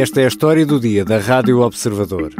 Esta 0.00 0.20
é 0.20 0.26
a 0.26 0.28
história 0.28 0.64
do 0.64 0.78
dia 0.78 1.04
da 1.04 1.18
Rádio 1.18 1.58
Observador. 1.58 2.32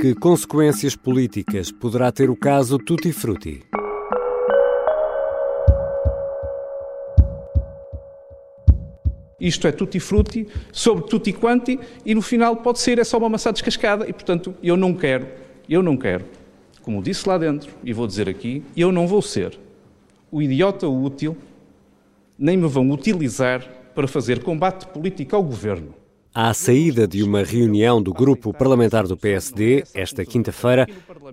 Que 0.00 0.14
consequências 0.14 0.94
políticas 0.94 1.72
poderá 1.72 2.12
ter 2.12 2.30
o 2.30 2.36
caso 2.36 2.78
Tutti 2.78 3.10
Frutti? 3.10 3.60
Isto 9.40 9.66
é 9.66 9.72
tutti 9.72 9.98
frutti, 9.98 10.46
sobre 10.70 11.08
tutti 11.08 11.32
quanti, 11.32 11.76
e 12.06 12.14
no 12.14 12.22
final 12.22 12.54
pode 12.54 12.78
ser 12.78 13.00
é 13.00 13.04
só 13.04 13.18
uma 13.18 13.28
maçã 13.28 13.52
descascada, 13.52 14.08
e 14.08 14.12
portanto 14.12 14.54
eu 14.62 14.76
não 14.76 14.94
quero, 14.94 15.26
eu 15.68 15.82
não 15.82 15.96
quero, 15.96 16.24
como 16.82 17.02
disse 17.02 17.28
lá 17.28 17.36
dentro, 17.36 17.72
e 17.82 17.92
vou 17.92 18.06
dizer 18.06 18.28
aqui, 18.28 18.62
eu 18.76 18.92
não 18.92 19.08
vou 19.08 19.20
ser 19.20 19.58
o 20.30 20.40
idiota 20.40 20.86
útil, 20.86 21.36
nem 22.38 22.56
me 22.56 22.68
vão 22.68 22.88
utilizar 22.92 23.68
para 23.92 24.06
fazer 24.06 24.44
combate 24.44 24.86
político 24.86 25.34
ao 25.34 25.42
governo. 25.42 26.01
À 26.34 26.54
saída 26.54 27.06
de 27.06 27.22
uma 27.22 27.42
reunião 27.42 28.02
do 28.02 28.10
grupo 28.10 28.54
parlamentar 28.54 29.06
do 29.06 29.18
PSD, 29.18 29.84
esta 29.92 30.24
quinta-feira, 30.24 30.86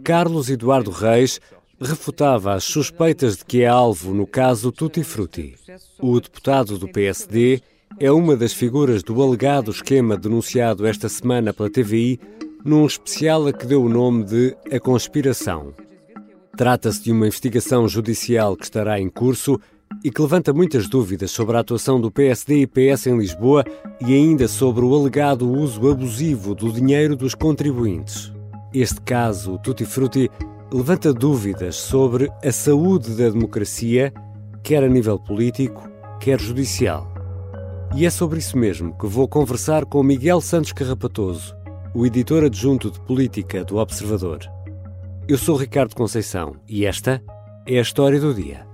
Carlos 0.03 0.49
Eduardo 0.49 0.91
Reis 0.91 1.39
refutava 1.79 2.53
as 2.53 2.65
suspeitas 2.65 3.37
de 3.37 3.45
que 3.45 3.61
é 3.61 3.67
alvo 3.67 4.13
no 4.13 4.27
caso 4.27 4.73
Tutti 4.73 5.01
Frutti. 5.01 5.55
O 5.97 6.19
deputado 6.19 6.77
do 6.77 6.89
PSD 6.89 7.61
é 7.97 8.11
uma 8.11 8.35
das 8.35 8.51
figuras 8.51 9.01
do 9.01 9.23
alegado 9.23 9.71
esquema 9.71 10.17
denunciado 10.17 10.85
esta 10.85 11.07
semana 11.07 11.53
pela 11.53 11.69
TVI 11.69 12.19
num 12.65 12.85
especial 12.85 13.47
a 13.47 13.53
que 13.53 13.65
deu 13.65 13.81
o 13.81 13.87
nome 13.87 14.25
de 14.25 14.57
A 14.69 14.81
Conspiração. 14.81 15.73
Trata-se 16.57 17.01
de 17.03 17.13
uma 17.13 17.27
investigação 17.27 17.87
judicial 17.87 18.57
que 18.57 18.65
estará 18.65 18.99
em 18.99 19.07
curso 19.07 19.61
e 20.03 20.11
que 20.11 20.21
levanta 20.21 20.53
muitas 20.53 20.87
dúvidas 20.87 21.31
sobre 21.31 21.57
a 21.57 21.59
atuação 21.59 21.99
do 21.99 22.11
PSD 22.11 22.61
e 22.61 22.67
PS 22.67 23.07
em 23.07 23.17
Lisboa 23.17 23.63
e 23.99 24.13
ainda 24.13 24.47
sobre 24.47 24.83
o 24.83 24.95
alegado 24.95 25.49
uso 25.49 25.89
abusivo 25.89 26.55
do 26.55 26.71
dinheiro 26.71 27.15
dos 27.15 27.35
contribuintes. 27.35 28.31
Este 28.73 29.01
caso, 29.01 29.57
Tutti 29.59 29.85
Frutti, 29.85 30.29
levanta 30.71 31.13
dúvidas 31.13 31.75
sobre 31.75 32.29
a 32.43 32.51
saúde 32.51 33.15
da 33.15 33.29
democracia, 33.29 34.13
quer 34.63 34.83
a 34.83 34.87
nível 34.87 35.17
político, 35.19 35.89
quer 36.19 36.39
judicial. 36.39 37.11
E 37.95 38.05
é 38.05 38.09
sobre 38.09 38.37
isso 38.37 38.57
mesmo 38.57 38.95
que 38.97 39.07
vou 39.07 39.27
conversar 39.27 39.85
com 39.85 40.03
Miguel 40.03 40.39
Santos 40.41 40.71
Carrapatoso, 40.71 41.55
o 41.95 42.05
editor 42.05 42.43
adjunto 42.43 42.91
de 42.91 42.99
política 43.01 43.63
do 43.65 43.77
Observador. 43.77 44.39
Eu 45.27 45.37
sou 45.37 45.55
Ricardo 45.55 45.95
Conceição 45.95 46.55
e 46.67 46.85
esta 46.85 47.21
é 47.65 47.79
a 47.79 47.81
história 47.81 48.19
do 48.19 48.33
dia. 48.33 48.68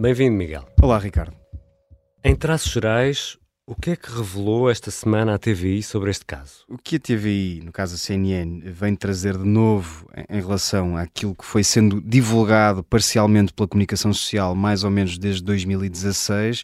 Bem-vindo, 0.00 0.36
Miguel. 0.36 0.64
Olá, 0.80 0.96
Ricardo. 0.96 1.34
Em 2.22 2.36
traços 2.36 2.70
gerais, 2.70 3.36
o 3.66 3.74
que 3.74 3.90
é 3.90 3.96
que 3.96 4.08
revelou 4.08 4.70
esta 4.70 4.92
semana 4.92 5.34
a 5.34 5.38
TVI 5.38 5.82
sobre 5.82 6.08
este 6.08 6.24
caso? 6.24 6.64
O 6.68 6.78
que 6.78 6.94
a 6.94 7.00
TVI, 7.00 7.62
no 7.64 7.72
caso 7.72 7.96
a 7.96 7.98
CNN, 7.98 8.60
vem 8.60 8.94
trazer 8.94 9.36
de 9.36 9.44
novo 9.44 10.08
em 10.30 10.40
relação 10.40 10.96
àquilo 10.96 11.34
que 11.34 11.44
foi 11.44 11.64
sendo 11.64 12.00
divulgado 12.00 12.84
parcialmente 12.84 13.52
pela 13.52 13.66
comunicação 13.66 14.12
social 14.12 14.54
mais 14.54 14.84
ou 14.84 14.90
menos 14.90 15.18
desde 15.18 15.42
2016 15.42 16.62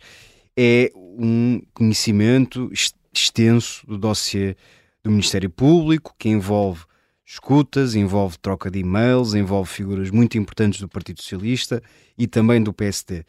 é 0.56 0.92
um 0.94 1.60
conhecimento 1.74 2.70
extenso 3.12 3.84
do 3.84 3.98
dossiê 3.98 4.54
do 5.02 5.10
Ministério 5.10 5.50
Público 5.50 6.14
que 6.16 6.28
envolve 6.28 6.84
escutas, 7.25 7.94
envolve 7.94 8.39
troca 8.39 8.70
de 8.70 8.80
e-mails, 8.80 9.34
envolve 9.34 9.70
figuras 9.70 10.11
muito 10.11 10.36
importantes 10.36 10.80
do 10.80 10.89
Partido 10.89 11.22
Socialista 11.22 11.83
e 12.19 12.27
também 12.27 12.62
do 12.62 12.72
PSD. 12.72 13.25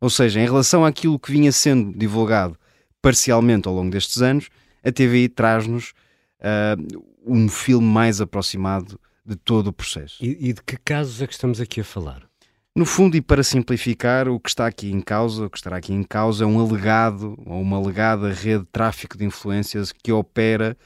Ou 0.00 0.08
seja, 0.08 0.40
em 0.40 0.44
relação 0.44 0.84
àquilo 0.84 1.18
que 1.18 1.32
vinha 1.32 1.52
sendo 1.52 1.96
divulgado 1.98 2.56
parcialmente 3.02 3.66
ao 3.66 3.74
longo 3.74 3.90
destes 3.90 4.22
anos, 4.22 4.48
a 4.84 4.90
TVI 4.90 5.28
traz-nos 5.28 5.92
uh, 6.40 7.04
um 7.26 7.48
filme 7.48 7.86
mais 7.86 8.20
aproximado 8.20 8.98
de 9.24 9.36
todo 9.36 9.68
o 9.68 9.72
processo. 9.72 10.22
E, 10.24 10.48
e, 10.48 10.52
de 10.52 10.62
que 10.62 10.76
casos 10.76 11.20
é 11.20 11.26
que 11.26 11.32
estamos 11.32 11.60
aqui 11.60 11.80
a 11.80 11.84
falar? 11.84 12.22
No 12.74 12.86
fundo, 12.86 13.16
e 13.16 13.20
para 13.20 13.42
simplificar, 13.42 14.28
o 14.28 14.38
que 14.38 14.48
está 14.48 14.66
aqui 14.66 14.90
em 14.90 15.00
causa, 15.00 15.44
o 15.44 15.50
que 15.50 15.58
estará 15.58 15.76
aqui 15.76 15.92
em 15.92 16.02
causa 16.02 16.44
é 16.44 16.46
um 16.46 16.60
alegado 16.60 17.36
ou 17.44 17.60
uma 17.60 17.76
alegada 17.76 18.32
rede 18.32 18.60
de 18.60 18.70
tráfico 18.70 19.18
de 19.18 19.24
influências 19.24 19.92
que 19.92 20.12
opera 20.12 20.76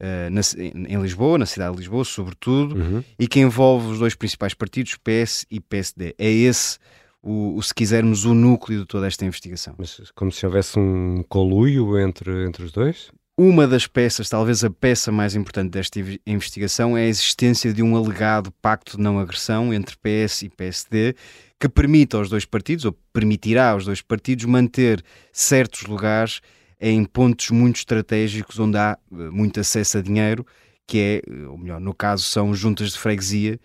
uh, 0.00 0.30
na, 0.30 0.40
em 0.88 1.00
Lisboa, 1.00 1.38
na 1.38 1.46
cidade 1.46 1.72
de 1.72 1.78
Lisboa, 1.78 2.04
sobretudo, 2.04 2.76
uhum. 2.76 3.04
e 3.18 3.26
que 3.26 3.40
envolve 3.40 3.88
os 3.88 3.98
dois 3.98 4.14
principais 4.14 4.54
partidos, 4.54 4.96
PS 4.96 5.46
e 5.50 5.60
PSD. 5.60 6.14
É 6.18 6.30
esse 6.30 6.78
o, 7.22 7.56
o, 7.56 7.62
se 7.62 7.74
quisermos, 7.74 8.24
o 8.24 8.34
núcleo 8.34 8.80
de 8.80 8.86
toda 8.86 9.06
esta 9.06 9.24
investigação. 9.24 9.74
Mas 9.76 10.00
como 10.14 10.30
se 10.30 10.46
houvesse 10.46 10.78
um 10.78 11.24
coluio 11.28 11.98
entre, 11.98 12.46
entre 12.46 12.64
os 12.64 12.72
dois? 12.72 13.10
Uma 13.38 13.66
das 13.66 13.86
peças, 13.86 14.30
talvez 14.30 14.64
a 14.64 14.70
peça 14.70 15.12
mais 15.12 15.34
importante 15.34 15.72
desta 15.72 16.00
investigação, 16.26 16.96
é 16.96 17.02
a 17.02 17.06
existência 17.06 17.70
de 17.70 17.82
um 17.82 17.94
alegado 17.94 18.50
pacto 18.62 18.96
de 18.96 19.02
não 19.02 19.18
agressão 19.18 19.74
entre 19.74 19.94
PS 19.96 20.42
e 20.42 20.48
PSD 20.48 21.14
que 21.60 21.68
permite 21.68 22.16
aos 22.16 22.30
dois 22.30 22.46
partidos, 22.46 22.86
ou 22.86 22.96
permitirá 23.12 23.72
aos 23.72 23.84
dois 23.84 24.00
partidos, 24.00 24.46
manter 24.46 25.04
certos 25.32 25.82
lugares 25.82 26.40
em 26.80 27.04
pontos 27.04 27.50
muito 27.50 27.76
estratégicos 27.76 28.58
onde 28.58 28.76
há 28.76 28.98
eh, 29.12 29.14
muito 29.30 29.60
acesso 29.60 29.98
a 29.98 30.02
dinheiro, 30.02 30.46
que 30.86 30.98
é, 30.98 31.16
eh, 31.26 31.46
ou 31.46 31.58
melhor, 31.58 31.80
no 31.80 31.94
caso, 31.94 32.24
são 32.24 32.54
juntas 32.54 32.92
de 32.92 32.98
freguesia, 32.98 33.58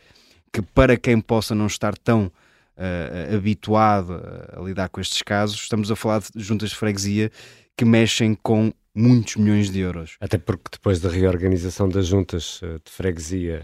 que 0.52 0.62
para 0.62 0.98
quem 0.98 1.20
possa 1.20 1.56
não 1.56 1.68
estar 1.68 1.98
tão 1.98 2.26
uh, 2.26 3.36
habituado 3.36 4.14
a, 4.14 4.60
a 4.60 4.64
lidar 4.64 4.90
com 4.90 5.00
estes 5.00 5.22
casos, 5.22 5.62
estamos 5.62 5.90
a 5.90 5.96
falar 5.96 6.20
de 6.20 6.44
juntas 6.44 6.72
de 6.72 6.76
freguesia 6.76 7.32
que 7.78 7.86
mexem 7.86 8.36
com 8.36 8.74
muitos 8.94 9.38
milhões 9.38 9.70
de 9.70 9.80
euros. 9.80 10.18
Até 10.20 10.38
porque 10.38 10.64
depois 10.74 11.00
da 11.00 11.10
reorganização 11.10 11.88
das 11.88 12.08
juntas 12.08 12.60
de 12.84 12.92
freguesia 12.92 13.64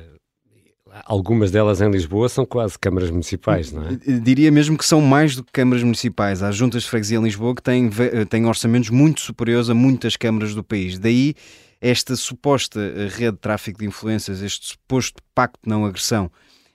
algumas 1.06 1.52
delas 1.52 1.81
em 1.81 1.90
Lisboa 1.90 2.30
são 2.30 2.46
quase 2.46 2.78
câmaras 2.78 3.09
municipais, 3.09 3.72
não 3.72 3.84
é? 3.88 3.96
Diria 4.20 4.52
mesmo 4.52 4.78
que 4.78 4.86
são 4.86 5.02
mais 5.02 5.36
do 5.36 5.44
que 5.44 5.52
câmaras 5.52 5.84
municipais. 5.84 6.42
Há 6.42 6.52
juntas 6.52 6.84
de 6.84 6.90
freguesia 6.90 7.18
em 7.18 7.24
Lisboa 7.24 7.56
que 7.56 7.62
têm, 7.62 7.90
têm 8.30 8.46
orçamentos 8.46 8.90
muito 8.90 9.22
superiores 9.22 9.70
a 9.70 9.74
muitas 9.74 10.16
câmaras 10.16 10.53
do 10.53 10.64
país. 10.64 10.98
Daí 10.98 11.36
esta 11.80 12.16
suposta 12.16 12.80
eh, 12.80 13.08
rede 13.09 13.34
de 13.34 13.38
tráfico 13.38 13.80
de 13.80 13.86
influências, 13.86 14.42
este 14.42 14.68
suposto 14.68 15.22
pacto 15.34 15.59
de 15.64 15.70
não 15.70 15.86
agressão 15.86 16.31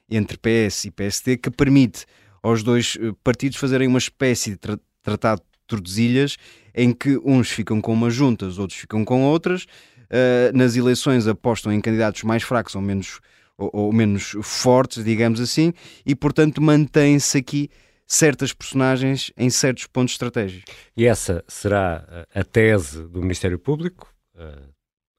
entre 0.09 0.39
PS 0.39 0.85
e 0.85 0.91
PSD, 0.91 1.37
que 1.37 1.51
permite 1.51 2.05
aos 2.43 2.63
dois 2.63 2.97
eh, 3.01 3.13
partidos 3.23 3.59
fazerem 3.59 3.89
uma 3.89 3.99
espécie 3.99 4.51
de 4.53 4.57
tra 4.59 4.79
tratado 5.03 5.41
de 5.41 5.59
Tordesilhas, 5.67 6.37
em 6.73 6.93
que 6.93 7.21
uns 7.25 7.51
ficam 7.51 7.81
com 7.81 7.93
umas 7.93 8.15
juntas, 8.15 8.59
outros 8.59 8.79
ficam 8.79 9.05
com 9.05 9.25
outras. 9.25 9.65
Uh, 9.65 10.55
nas 10.55 10.77
eleições 10.77 11.27
apostam 11.27 11.73
em 11.73 11.81
candidatos 11.81 12.23
mais 12.23 12.43
fracos 12.43 12.77
ou 12.77 12.83
menos 12.83 13.19
ou, 13.63 13.71
ou 13.73 13.93
menos 13.93 14.35
fortes, 14.43 15.05
digamos 15.05 15.41
assim, 15.41 15.73
e 16.05 16.15
portanto 16.15 16.61
mantém-se 16.61 17.39
aqui 17.39 17.71
certas 18.07 18.53
personagens 18.53 19.33
em 19.37 19.49
certos 19.49 19.87
pontos 19.87 20.15
estratégicos. 20.15 20.75
E 20.97 21.07
essa 21.07 21.45
será 21.49 22.27
a 22.35 22.45
tese 22.45 23.03
do 23.05 23.23
Ministério 23.23 23.59
Público, 23.59 24.13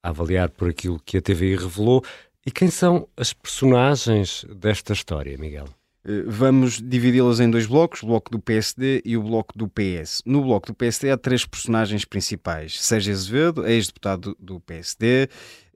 a 0.03 0.09
avaliar 0.09 0.49
por 0.49 0.69
aquilo 0.69 0.99
que 1.03 1.17
a 1.17 1.21
TVI 1.21 1.55
revelou. 1.55 2.03
E 2.45 2.51
quem 2.51 2.69
são 2.69 3.07
as 3.15 3.31
personagens 3.31 4.45
desta 4.49 4.93
história, 4.93 5.37
Miguel? 5.37 5.67
Eh, 6.05 6.23
vamos 6.27 6.81
dividi-las 6.81 7.39
em 7.39 7.49
dois 7.49 7.65
blocos, 7.65 8.03
o 8.03 8.07
bloco 8.07 8.29
do 8.29 8.39
PSD 8.39 9.01
e 9.05 9.15
o 9.15 9.23
bloco 9.23 9.57
do 9.57 9.67
PS. 9.67 10.21
No 10.25 10.41
bloco 10.43 10.67
do 10.67 10.73
PSD 10.73 11.09
há 11.09 11.17
três 11.17 11.45
personagens 11.45 12.03
principais. 12.03 12.81
Sérgio 12.83 13.13
Azevedo, 13.13 13.65
ex-deputado 13.65 14.35
do 14.37 14.59
PSD, 14.59 15.29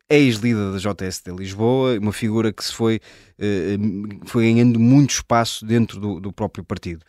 ex-líder 0.09 0.71
da 0.71 0.77
JST 0.77 1.31
Lisboa, 1.31 1.97
uma 1.99 2.13
figura 2.13 2.51
que 2.53 2.63
se 2.63 2.73
foi, 2.73 2.99
eh, 3.37 3.77
foi 4.25 4.45
ganhando 4.45 4.79
muito 4.79 5.11
espaço 5.11 5.65
dentro 5.65 5.99
do, 5.99 6.19
do 6.19 6.31
próprio 6.31 6.63
partido. 6.63 7.03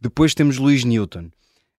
Depois 0.00 0.34
temos 0.34 0.58
Luís 0.58 0.84
Newton, 0.84 1.30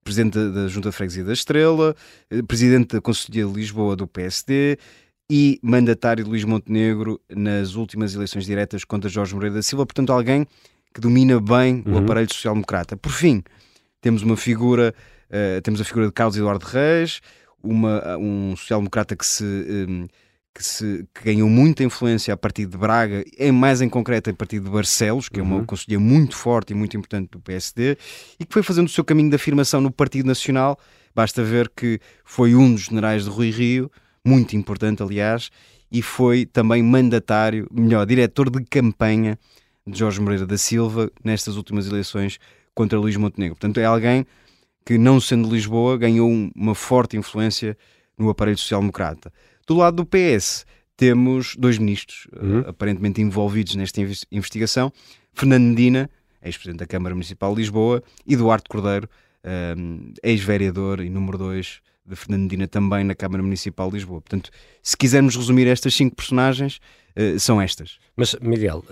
presidente 0.04 0.38
da 0.38 0.68
Junta 0.68 0.90
de 0.90 0.96
Freguesia 0.96 1.24
da 1.24 1.34
Estrela, 1.34 1.96
eh, 2.30 2.42
presidente 2.42 2.96
da 2.96 3.02
Conselhia 3.02 3.46
de 3.46 3.54
Lisboa 3.54 3.96
do 3.96 4.06
PSD 4.06 4.78
e 5.30 5.60
mandatário 5.64 6.24
de 6.24 6.30
Luís 6.30 6.44
Montenegro 6.44 7.20
nas 7.30 7.76
últimas 7.76 8.14
eleições 8.14 8.46
diretas 8.46 8.84
contra 8.84 9.10
Jorge 9.10 9.34
Moreira 9.34 9.56
da 9.56 9.64
Silva, 9.64 9.86
portanto 9.86 10.12
alguém 10.12 10.46
que 10.94 11.02
domina 11.02 11.40
bem 11.42 11.84
uhum. 11.86 11.96
o 11.96 11.98
aparelho 11.98 12.32
social-democrata. 12.32 12.96
Por 12.96 13.12
fim, 13.12 13.44
temos 14.00 14.22
uma 14.22 14.38
figura, 14.38 14.94
uh, 15.30 15.62
temos 15.62 15.82
a 15.82 15.84
figura 15.84 16.06
de 16.06 16.14
Carlos 16.14 16.38
Eduardo 16.38 16.66
Reis, 16.66 17.20
uma, 17.62 18.18
um 18.18 18.56
social-democrata 18.56 19.16
que 19.16 19.26
se 19.26 19.44
um, 19.44 20.08
que, 20.56 20.64
se, 20.64 21.06
que 21.14 21.26
ganhou 21.26 21.50
muita 21.50 21.84
influência 21.84 22.34
a 22.34 22.38
partir 22.38 22.66
de 22.66 22.78
Braga, 22.78 23.26
é 23.38 23.52
mais 23.52 23.82
em 23.82 23.90
concreto 23.90 24.30
a 24.30 24.34
partir 24.34 24.62
de 24.62 24.70
Barcelos, 24.70 25.28
que 25.28 25.42
é 25.42 25.44
uma 25.44 25.58
uhum. 25.58 25.66
conselheira 25.66 26.02
muito 26.02 26.34
forte 26.38 26.72
e 26.72 26.74
muito 26.74 26.96
importante 26.96 27.30
do 27.32 27.42
PSD, 27.42 27.98
e 28.40 28.46
que 28.46 28.54
foi 28.54 28.64
fazendo 28.64 28.88
o 28.88 28.90
seu 28.90 29.04
caminho 29.04 29.30
de 29.30 29.36
afirmação 29.36 29.82
no 29.82 29.92
Partido 29.92 30.28
Nacional. 30.28 30.80
Basta 31.14 31.44
ver 31.44 31.70
que 31.76 32.00
foi 32.24 32.56
um 32.56 32.74
dos 32.74 32.84
generais 32.84 33.26
de 33.26 33.30
Rui 33.30 33.52
Rio, 33.52 33.92
muito 34.26 34.56
importante, 34.56 35.04
aliás, 35.04 35.52
e 35.92 36.02
foi 36.02 36.46
também 36.46 36.82
mandatário, 36.82 37.68
melhor, 37.70 38.06
diretor 38.06 38.50
de 38.50 38.64
campanha 38.64 39.38
de 39.86 40.00
Jorge 40.00 40.22
Moreira 40.22 40.48
da 40.48 40.58
Silva 40.58 41.12
nestas 41.22 41.58
últimas 41.58 41.86
eleições 41.86 42.40
contra 42.74 42.98
Luís 42.98 43.18
Montenegro. 43.18 43.56
Portanto, 43.56 43.78
é 43.80 43.86
alguém 43.86 44.26
que, 44.86 44.98
não 44.98 45.20
sendo 45.20 45.50
Lisboa, 45.50 45.98
ganhou 45.98 46.32
uma 46.56 46.74
forte 46.74 47.18
influência 47.18 47.78
no 48.18 48.30
aparelho 48.30 48.58
social-democrata. 48.58 49.34
Do 49.68 49.76
lado 49.76 49.98
do 49.98 50.06
PS, 50.06 50.66
temos 50.96 51.56
dois 51.58 51.78
ministros 51.78 52.28
uhum. 52.40 52.62
uh, 52.62 52.70
aparentemente 52.70 53.22
envolvidos 53.22 53.76
nesta 53.76 54.00
investigação: 54.32 54.92
Fernando 55.34 55.64
Medina, 55.64 56.10
ex-presidente 56.42 56.80
da 56.80 56.86
Câmara 56.86 57.16
Municipal 57.16 57.54
de 57.54 57.62
Lisboa, 57.62 58.04
e 58.26 58.36
Duarte 58.36 58.70
Cordeiro, 58.70 59.10
uh, 59.44 60.14
ex-vereador 60.24 61.02
e 61.02 61.10
número 61.10 61.38
2 61.38 61.82
de 62.06 62.16
Fernando 62.16 62.44
Medina 62.44 62.68
também 62.68 63.04
na 63.04 63.16
Câmara 63.16 63.42
Municipal 63.42 63.90
de 63.90 63.96
Lisboa. 63.96 64.22
Portanto, 64.22 64.52
se 64.84 64.96
quisermos 64.96 65.36
resumir 65.36 65.68
estas 65.68 65.96
cinco 65.96 66.16
personagens, 66.16 66.80
uh, 67.18 67.40
são 67.40 67.60
estas. 67.60 67.98
Mas, 68.16 68.36
Miguel, 68.40 68.86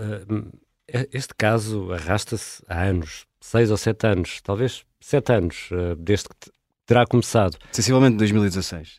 este 0.88 1.36
caso 1.36 1.94
arrasta-se 1.94 2.64
há 2.68 2.82
anos, 2.82 3.26
seis 3.40 3.70
ou 3.70 3.78
sete 3.78 4.08
anos, 4.08 4.42
talvez 4.42 4.84
sete 5.00 5.32
anos, 5.32 5.70
desde 6.00 6.30
que 6.30 6.52
terá 6.86 7.06
começado. 7.06 7.58
Sensivelmente 7.72 8.18
2016. 8.18 8.98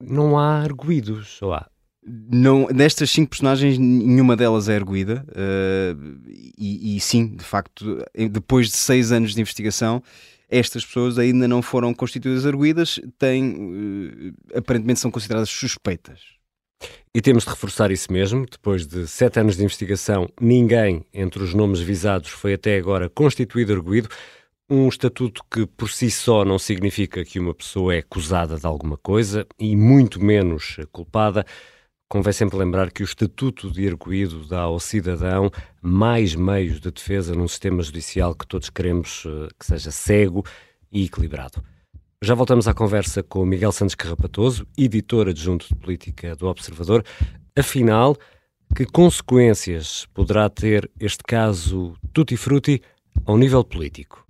Não 0.00 0.38
há 0.38 0.60
arguídos, 0.60 1.40
ou 1.42 1.52
há? 1.52 1.68
Não, 2.02 2.66
destas 2.66 3.10
cinco 3.10 3.30
personagens, 3.30 3.78
nenhuma 3.78 4.34
delas 4.34 4.68
é 4.68 4.74
erguida. 4.74 5.24
Uh, 5.28 6.18
e, 6.26 6.96
e, 6.96 7.00
sim, 7.00 7.36
de 7.36 7.44
facto, 7.44 8.02
depois 8.30 8.68
de 8.68 8.76
seis 8.76 9.12
anos 9.12 9.34
de 9.34 9.40
investigação, 9.40 10.02
estas 10.48 10.84
pessoas 10.84 11.18
ainda 11.18 11.46
não 11.46 11.60
foram 11.60 11.92
constituídas 11.92 12.46
arguídas, 12.46 12.98
têm, 13.18 13.54
uh, 13.54 14.58
aparentemente 14.58 15.00
são 15.00 15.10
consideradas 15.10 15.50
suspeitas. 15.50 16.40
E 17.14 17.20
temos 17.20 17.44
de 17.44 17.50
reforçar 17.50 17.90
isso 17.90 18.12
mesmo. 18.12 18.46
Depois 18.50 18.86
de 18.86 19.06
sete 19.06 19.38
anos 19.38 19.56
de 19.56 19.64
investigação, 19.64 20.28
ninguém 20.40 21.04
entre 21.12 21.42
os 21.42 21.52
nomes 21.52 21.80
visados 21.80 22.30
foi 22.30 22.54
até 22.54 22.76
agora 22.76 23.10
constituído 23.10 23.72
arguído. 23.72 24.08
Um 24.72 24.88
estatuto 24.88 25.42
que 25.50 25.66
por 25.66 25.90
si 25.90 26.08
só 26.12 26.44
não 26.44 26.56
significa 26.56 27.24
que 27.24 27.40
uma 27.40 27.52
pessoa 27.52 27.92
é 27.92 27.98
acusada 27.98 28.56
de 28.56 28.64
alguma 28.64 28.96
coisa 28.96 29.44
e 29.58 29.74
muito 29.74 30.24
menos 30.24 30.76
culpada. 30.92 31.44
Convém 32.08 32.32
sempre 32.32 32.56
lembrar 32.56 32.92
que 32.92 33.02
o 33.02 33.04
Estatuto 33.04 33.68
de 33.68 33.88
Arguído 33.88 34.46
dá 34.46 34.60
ao 34.60 34.78
cidadão 34.78 35.50
mais 35.82 36.36
meios 36.36 36.80
de 36.80 36.88
defesa 36.88 37.34
num 37.34 37.48
sistema 37.48 37.82
judicial 37.82 38.32
que 38.32 38.46
todos 38.46 38.70
queremos 38.70 39.24
eh, 39.26 39.48
que 39.58 39.66
seja 39.66 39.90
cego 39.90 40.44
e 40.92 41.04
equilibrado. 41.04 41.60
Já 42.22 42.36
voltamos 42.36 42.68
à 42.68 42.72
conversa 42.72 43.24
com 43.24 43.44
Miguel 43.44 43.72
Santos 43.72 43.96
Carrapatoso, 43.96 44.64
editor 44.78 45.30
adjunto 45.30 45.66
de 45.66 45.74
política 45.74 46.36
do 46.36 46.46
Observador. 46.46 47.04
Afinal, 47.58 48.16
que 48.76 48.86
consequências 48.86 50.06
poderá 50.14 50.48
ter 50.48 50.88
este 51.00 51.24
caso 51.24 51.96
tutti 52.12 52.36
frutti 52.36 52.80
ao 53.26 53.36
nível 53.36 53.64
político? 53.64 54.29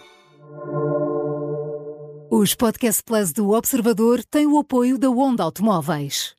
Os 2.41 2.55
Podcast 2.55 3.03
Plus 3.03 3.31
do 3.31 3.51
Observador 3.51 4.23
têm 4.25 4.47
o 4.47 4.57
apoio 4.57 4.97
da 4.97 5.11
Onda 5.11 5.43
Automóveis. 5.43 6.33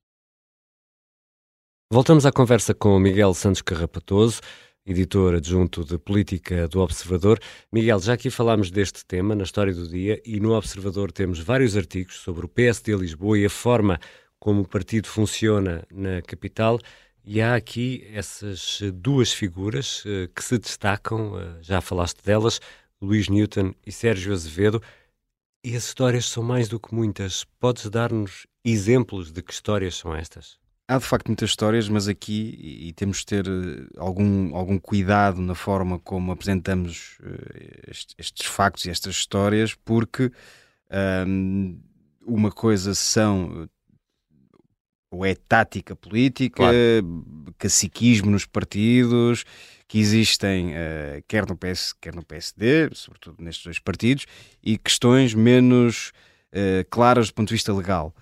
Voltamos 1.93 2.27
à 2.27 2.33
conversa 2.33 2.75
com 2.75 2.99
Miguel 2.99 3.33
Santos 3.35 3.63
Carrapatoso, 3.63 4.41
editor 4.85 5.37
adjunto 5.37 5.85
de 5.85 5.97
Política 5.99 6.67
do 6.67 6.81
Observador. 6.81 7.39
Miguel, 7.73 8.01
já 8.01 8.15
aqui 8.15 8.31
falámos 8.31 8.69
deste 8.69 9.07
tema 9.07 9.37
na 9.37 9.45
história 9.45 9.73
do 9.73 9.87
dia 9.87 10.21
e 10.27 10.41
no 10.41 10.57
Observador 10.57 11.13
temos 11.13 11.39
vários 11.39 11.77
artigos 11.77 12.17
sobre 12.17 12.47
o 12.47 12.49
PSD 12.49 12.97
Lisboa 12.97 13.39
e 13.39 13.47
a 13.47 13.51
forma 13.51 14.01
como 14.41 14.63
o 14.63 14.69
partido 14.69 15.07
funciona 15.07 15.87
na 15.89 16.21
capital. 16.21 16.81
E 17.25 17.41
há 17.41 17.55
aqui 17.55 18.05
essas 18.13 18.81
duas 18.93 19.33
figuras 19.33 20.05
uh, 20.05 20.27
que 20.35 20.43
se 20.43 20.59
destacam, 20.59 21.35
uh, 21.35 21.63
já 21.63 21.81
falaste 21.81 22.25
delas, 22.25 22.61
Luís 23.01 23.29
Newton 23.29 23.73
e 23.87 23.93
Sérgio 23.93 24.33
Azevedo. 24.33 24.83
E 25.65 25.77
as 25.77 25.85
histórias 25.85 26.27
são 26.27 26.43
mais 26.43 26.69
do 26.69 26.81
que 26.81 26.93
muitas. 26.93 27.45
Podes 27.61 27.89
dar-nos 27.89 28.47
exemplos 28.65 29.31
de 29.31 29.43
que 29.43 29.53
histórias 29.53 29.95
são 29.95 30.15
estas? 30.15 30.59
Há 30.89 30.99
de 30.99 31.05
facto 31.05 31.29
muitas 31.29 31.51
histórias, 31.51 31.89
mas 31.89 32.09
aqui 32.09 32.59
e 32.61 32.93
temos 32.93 33.19
de 33.19 33.27
ter 33.27 33.47
eh, 33.47 33.87
algum, 33.97 34.55
algum 34.57 34.79
cuidado 34.79 35.41
na 35.41 35.55
forma 35.55 36.01
como 36.01 36.33
apresentamos 36.33 37.19
uh, 37.21 37.91
estes, 37.91 38.15
estes, 38.19 38.47
factos 38.47 38.85
e 38.85 38.91
estas 38.91 39.15
histórias, 39.15 39.75
porque 39.75 40.33
um, 41.27 41.81
uma 42.27 42.51
coisa 42.51 42.95
são 42.95 43.69
ou 45.13 45.25
é 45.25 45.35
tática 45.35 45.95
política, 45.95 46.57
claro. 46.57 47.25
caciquismo 47.59 48.31
nos 48.31 48.47
partidos, 48.47 49.45
que 49.93 49.99
existem 49.99 50.71
uh, 50.71 51.23
quer, 51.29 51.47
no 51.47 51.55
PS, 51.55 51.93
quer 52.01 52.15
no 52.15 52.25
PSD, 52.25 52.89
sobretudo 52.95 53.37
nestes 53.45 53.63
dois 53.63 53.79
partidos, 53.79 54.25
e 54.65 54.79
questões 54.79 55.35
menos 55.35 56.13
uh, 56.51 56.83
claras 56.89 57.27
do 57.29 57.35
ponto 57.35 57.49
de 57.49 57.55
vista 57.57 57.75
legal. 57.75 58.15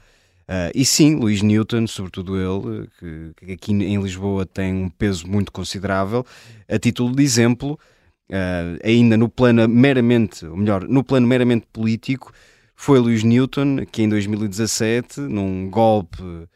Uh, 0.48 0.74
e 0.74 0.84
sim, 0.84 1.14
Luís 1.14 1.42
Newton, 1.42 1.86
sobretudo 1.86 2.36
ele, 2.36 2.88
que, 2.98 3.46
que, 3.46 3.52
aqui 3.52 3.70
em 3.70 4.02
Lisboa 4.02 4.44
tem 4.44 4.74
um 4.74 4.90
peso 4.90 5.28
muito 5.28 5.52
considerável, 5.52 6.26
a 6.68 6.76
título 6.76 7.14
de 7.14 7.22
exemplo, 7.22 7.78
ainda 8.82 9.16
no 9.16 9.28
plano 9.28 9.68
meramente, 9.68 10.44
ou 10.44 10.56
melhor, 10.56 10.82
no 10.88 11.04
plano 11.04 11.28
meramente 11.28 11.68
político, 11.72 12.32
foi 12.74 12.98
Luís 12.98 13.22
Newton 13.22 13.86
que 13.92 14.02
em 14.02 14.08
2017, 14.08 15.20
num 15.20 15.70
golpe 15.70 16.48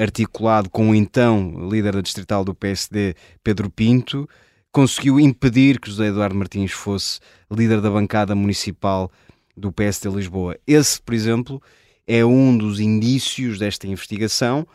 articulado 0.00 0.68
com 0.68 0.90
o 0.90 0.94
então 0.96 1.68
líder 1.70 1.94
da 1.94 2.00
distrital 2.00 2.44
do 2.44 2.52
PSD, 2.54 3.14
Pedro 3.44 3.70
Pinto, 3.70 4.28
conseguiu 4.72 5.18
impedir 5.18 5.80
que 5.80 5.90
José 5.90 6.06
Eduardo 6.06 6.34
Martins 6.34 6.72
fosse 6.72 7.20
líder 7.50 7.80
da 7.80 7.90
bancada 7.90 8.34
municipal 8.34 9.10
do 9.56 9.72
PSD 9.72 10.08
Lisboa. 10.08 10.56
Esse, 10.66 11.00
por 11.00 11.14
exemplo, 11.14 11.62
é 12.06 12.24
um 12.24 12.56
dos 12.56 12.80
indícios 12.80 13.58
desta 13.58 13.86
investigação. 13.86 14.66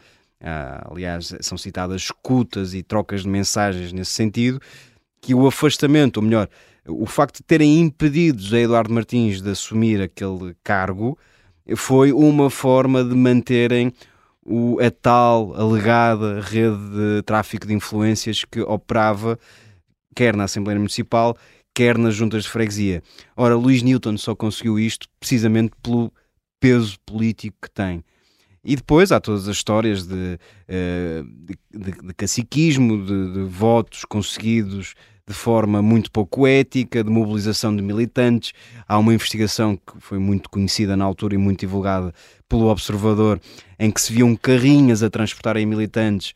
Ah, 0.41 0.87
aliás, 0.91 1.33
são 1.41 1.57
citadas 1.57 2.03
escutas 2.03 2.73
e 2.73 2.83
trocas 2.83 3.23
de 3.23 3.29
mensagens 3.29 3.93
nesse 3.93 4.11
sentido, 4.11 4.59
que 5.21 5.33
o 5.33 5.47
afastamento, 5.47 6.17
ou 6.17 6.23
melhor, 6.23 6.49
o 6.85 7.05
facto 7.05 7.37
de 7.37 7.43
terem 7.43 7.79
impedido 7.79 8.41
José 8.41 8.61
Eduardo 8.61 8.93
Martins 8.93 9.41
de 9.41 9.49
assumir 9.49 10.01
aquele 10.01 10.53
cargo 10.63 11.17
foi 11.77 12.11
uma 12.11 12.49
forma 12.49 13.03
de 13.03 13.15
manterem 13.15 13.93
o, 14.45 14.77
a 14.81 14.91
tal 14.91 15.55
alegada 15.55 16.41
rede 16.41 16.77
de 16.89 17.21
tráfico 17.23 17.65
de 17.65 17.73
influências 17.73 18.43
que 18.43 18.59
operava 18.59 19.39
quer 20.13 20.35
na 20.35 20.45
Assembleia 20.45 20.79
Municipal, 20.79 21.35
quer 21.73 21.97
nas 21.97 22.15
juntas 22.15 22.43
de 22.43 22.49
freguesia. 22.49 23.01
Ora, 23.35 23.55
Luís 23.55 23.81
Newton 23.81 24.17
só 24.17 24.35
conseguiu 24.35 24.79
isto 24.79 25.07
precisamente 25.19 25.73
pelo 25.81 26.11
peso 26.59 26.97
político 27.05 27.57
que 27.61 27.71
tem. 27.71 28.03
E 28.63 28.77
depois 28.77 29.11
há 29.11 29.19
todas 29.19 29.47
as 29.47 29.57
histórias 29.57 30.07
de, 30.07 30.39
eh, 30.69 31.23
de, 31.27 31.57
de, 31.77 32.07
de 32.07 32.13
caciquismo, 32.13 33.05
de, 33.05 33.33
de, 33.33 33.43
votos 33.43 34.05
conseguidos 34.05 34.93
de 35.27 35.33
forma 35.33 35.81
muito 35.81 36.09
pouco 36.09 36.47
ética, 36.47 37.03
de 37.03 37.09
mobilização 37.09 37.75
de 37.75 37.81
militantes. 37.81 38.53
Há 38.87 38.97
uma 38.97 39.13
investigação 39.13 39.75
que 39.75 39.99
foi 39.99 40.17
muito 40.17 40.49
conhecida 40.49 40.95
na 40.95 41.03
altura 41.03 41.35
e 41.35 41.37
muito 41.37 41.61
divulgada 41.61 42.13
pelo 42.47 42.67
Observador, 42.67 43.41
em 43.77 43.91
que 43.91 43.99
se 43.99 44.13
viam 44.13 44.33
carrinhas 44.35 45.03
a 45.03 45.09
transportarem 45.09 45.65
militantes 45.65 46.33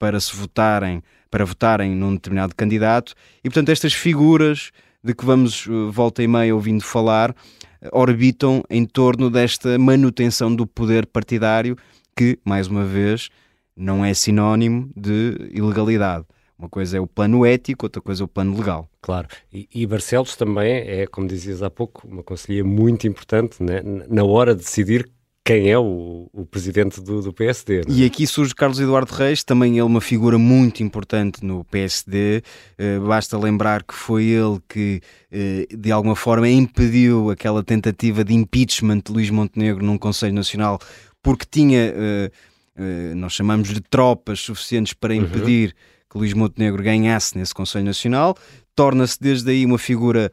para 0.00 0.18
se 0.18 0.34
votarem 0.34 1.00
para 1.30 1.44
votarem 1.44 1.94
num 1.94 2.14
determinado 2.14 2.54
candidato, 2.56 3.14
e 3.38 3.48
portanto 3.48 3.68
estas 3.68 3.92
figuras 3.94 4.72
de 5.02 5.14
que 5.14 5.24
vamos 5.24 5.66
eh, 5.66 5.90
volta 5.90 6.22
e 6.22 6.28
meia 6.28 6.54
ouvindo 6.54 6.82
falar 6.82 7.34
eh, 7.80 7.88
orbitam 7.92 8.62
em 8.68 8.84
torno 8.84 9.30
desta 9.30 9.78
manutenção 9.78 10.54
do 10.54 10.66
poder 10.66 11.06
partidário 11.06 11.76
que, 12.16 12.38
mais 12.44 12.66
uma 12.66 12.84
vez, 12.84 13.30
não 13.76 14.04
é 14.04 14.12
sinónimo 14.12 14.90
de 14.96 15.36
ilegalidade. 15.52 16.26
Uma 16.58 16.68
coisa 16.68 16.98
é 16.98 17.00
o 17.00 17.06
plano 17.06 17.46
ético, 17.46 17.86
outra 17.86 18.02
coisa 18.02 18.22
é 18.22 18.24
o 18.24 18.28
plano 18.28 18.54
legal. 18.54 18.90
Claro. 19.00 19.28
E, 19.50 19.66
e 19.74 19.86
Barcelos 19.86 20.36
também 20.36 20.70
é, 20.70 21.06
como 21.06 21.26
dizias 21.26 21.62
há 21.62 21.70
pouco, 21.70 22.06
uma 22.06 22.22
conselheira 22.22 22.66
muito 22.66 23.06
importante 23.06 23.62
né? 23.62 23.80
na 24.08 24.24
hora 24.24 24.54
de 24.54 24.62
decidir 24.62 25.08
quem 25.44 25.70
é 25.70 25.78
o, 25.78 26.28
o 26.32 26.44
presidente 26.44 27.00
do, 27.00 27.22
do 27.22 27.32
PSD. 27.32 27.80
É? 27.80 27.82
E 27.88 28.04
aqui 28.04 28.26
surge 28.26 28.54
Carlos 28.54 28.78
Eduardo 28.78 29.12
Reis, 29.12 29.42
também 29.42 29.72
ele 29.72 29.82
uma 29.82 30.00
figura 30.00 30.38
muito 30.38 30.82
importante 30.82 31.44
no 31.44 31.64
PSD. 31.64 32.42
Uh, 32.78 33.06
basta 33.06 33.38
lembrar 33.38 33.82
que 33.82 33.94
foi 33.94 34.24
ele 34.26 34.58
que, 34.68 35.00
uh, 35.32 35.76
de 35.76 35.90
alguma 35.90 36.14
forma, 36.14 36.48
impediu 36.48 37.30
aquela 37.30 37.62
tentativa 37.62 38.22
de 38.22 38.34
impeachment 38.34 39.00
de 39.06 39.12
Luís 39.12 39.30
Montenegro 39.30 39.84
num 39.84 39.96
Conselho 39.96 40.34
Nacional, 40.34 40.78
porque 41.22 41.46
tinha, 41.50 41.94
uh, 41.94 43.14
nós 43.16 43.32
chamamos 43.32 43.70
de 43.70 43.80
tropas 43.80 44.40
suficientes 44.40 44.92
para 44.92 45.14
uhum. 45.14 45.22
impedir 45.22 45.68
uhum. 45.68 45.74
que 46.10 46.18
Luís 46.18 46.34
Montenegro 46.34 46.82
ganhasse 46.82 47.36
nesse 47.36 47.54
Conselho 47.54 47.86
Nacional. 47.86 48.36
Torna-se 48.74 49.18
desde 49.20 49.50
aí 49.50 49.64
uma 49.64 49.78
figura 49.78 50.30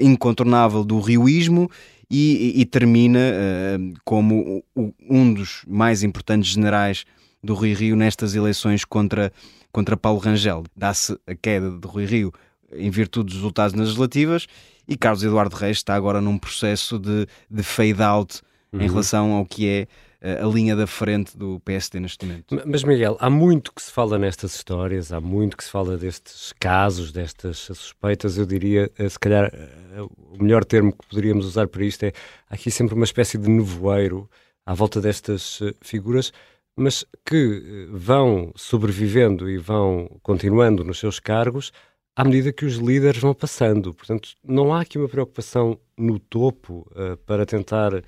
incontornável 0.00 0.84
do 0.84 1.00
rioísmo 1.00 1.68
e, 2.14 2.60
e 2.60 2.66
termina 2.66 3.18
uh, 3.18 3.94
como 4.04 4.62
um 5.08 5.32
dos 5.32 5.64
mais 5.66 6.02
importantes 6.02 6.52
generais 6.52 7.06
do 7.42 7.54
Rui 7.54 7.72
Rio 7.72 7.96
nestas 7.96 8.34
eleições 8.34 8.84
contra, 8.84 9.32
contra 9.72 9.96
Paulo 9.96 10.18
Rangel. 10.18 10.62
Dá-se 10.76 11.18
a 11.26 11.34
queda 11.34 11.70
de 11.70 11.88
Rui 11.88 12.04
Rio 12.04 12.30
em 12.74 12.90
virtude 12.90 13.28
dos 13.28 13.36
resultados 13.36 13.72
nas 13.72 13.86
legislativas 13.86 14.46
e 14.86 14.94
Carlos 14.94 15.24
Eduardo 15.24 15.56
Reis 15.56 15.78
está 15.78 15.94
agora 15.94 16.20
num 16.20 16.36
processo 16.36 16.98
de, 16.98 17.26
de 17.50 17.62
fade-out 17.62 18.42
uhum. 18.70 18.82
em 18.82 18.88
relação 18.88 19.32
ao 19.32 19.46
que 19.46 19.66
é 19.66 19.86
a 20.22 20.46
linha 20.46 20.76
da 20.76 20.86
frente 20.86 21.36
do 21.36 21.58
PSD 21.60 21.98
neste 21.98 22.24
momento. 22.24 22.62
Mas, 22.64 22.84
Miguel, 22.84 23.16
há 23.18 23.28
muito 23.28 23.72
que 23.72 23.82
se 23.82 23.90
fala 23.90 24.16
nestas 24.16 24.54
histórias, 24.54 25.12
há 25.12 25.20
muito 25.20 25.56
que 25.56 25.64
se 25.64 25.70
fala 25.70 25.96
destes 25.96 26.52
casos, 26.60 27.10
destas 27.10 27.58
suspeitas. 27.58 28.38
Eu 28.38 28.46
diria, 28.46 28.90
eh, 28.96 29.08
se 29.08 29.18
calhar, 29.18 29.50
eh, 29.52 30.00
o 30.00 30.40
melhor 30.40 30.64
termo 30.64 30.92
que 30.92 31.06
poderíamos 31.08 31.44
usar 31.44 31.66
para 31.66 31.84
isto 31.84 32.04
é 32.04 32.12
aqui 32.48 32.70
sempre 32.70 32.94
uma 32.94 33.04
espécie 33.04 33.36
de 33.36 33.50
nevoeiro 33.50 34.30
à 34.64 34.72
volta 34.74 35.00
destas 35.00 35.58
eh, 35.60 35.74
figuras, 35.80 36.32
mas 36.76 37.04
que 37.26 37.88
vão 37.90 38.52
sobrevivendo 38.54 39.50
e 39.50 39.58
vão 39.58 40.08
continuando 40.22 40.84
nos 40.84 41.00
seus 41.00 41.18
cargos 41.18 41.72
à 42.14 42.24
medida 42.24 42.52
que 42.52 42.64
os 42.64 42.76
líderes 42.76 43.20
vão 43.20 43.34
passando. 43.34 43.92
Portanto, 43.94 44.30
não 44.44 44.72
há 44.72 44.82
aqui 44.82 44.98
uma 44.98 45.08
preocupação 45.08 45.78
no 45.96 46.18
topo 46.18 46.86
uh, 46.92 47.16
para 47.26 47.46
tentar 47.46 48.02